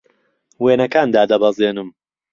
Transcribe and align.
وێنەکان 0.63 1.07
دادەبەزێنم. 1.15 1.89